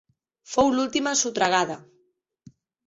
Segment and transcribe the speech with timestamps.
[0.53, 1.81] Fou l'última sotragada.